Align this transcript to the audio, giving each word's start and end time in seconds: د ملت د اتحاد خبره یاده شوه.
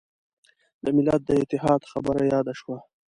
د 0.83 0.85
ملت 0.95 1.21
د 1.25 1.29
اتحاد 1.41 1.81
خبره 1.91 2.21
یاده 2.33 2.53
شوه. 2.59 2.77